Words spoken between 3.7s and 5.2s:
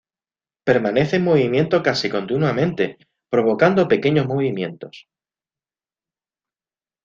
pequeños movimientos.